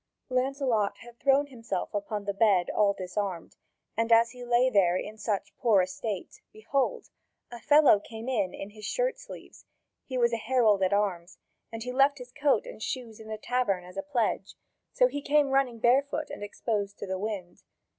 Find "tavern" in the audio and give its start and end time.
13.37-13.83